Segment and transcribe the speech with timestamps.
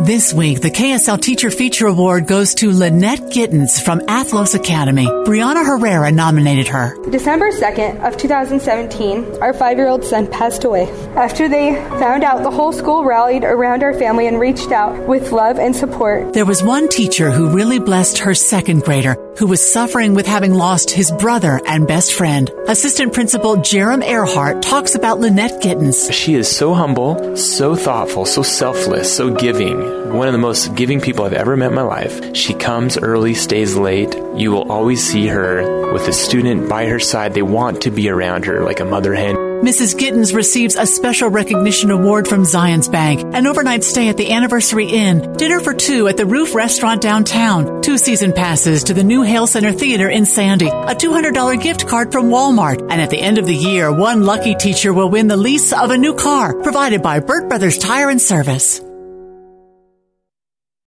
[0.00, 5.06] This week, the KSL Teacher Feature Award goes to Lynette Gittens from Athlos Academy.
[5.06, 6.94] Brianna Herrera nominated her.
[7.10, 10.86] December 2nd of 2017, our five-year-old son passed away.
[11.18, 15.32] After they found out, the whole school rallied around our family and reached out with
[15.32, 16.32] love and support.
[16.32, 20.54] There was one teacher who really blessed her second grader who was suffering with having
[20.54, 22.48] lost his brother and best friend.
[22.68, 26.08] Assistant Principal Jerem Earhart talks about Lynette Gittens.
[26.14, 30.12] She is so humble, so thoughtful, so selfless, so giving.
[30.12, 32.36] One of the most giving people I've ever met in my life.
[32.36, 34.14] She comes early, stays late.
[34.36, 37.34] You will always see her with a student by her side.
[37.34, 39.47] They want to be around her like a mother hen.
[39.62, 39.98] Mrs.
[39.98, 44.86] Gittens receives a special recognition award from Zions Bank, an overnight stay at the Anniversary
[44.86, 49.22] Inn, dinner for two at the Roof Restaurant downtown, two season passes to the new
[49.22, 53.38] Hale Center Theater in Sandy, a $200 gift card from Walmart, and at the end
[53.38, 57.02] of the year, one lucky teacher will win the lease of a new car provided
[57.02, 58.80] by Burt Brothers Tire and Service.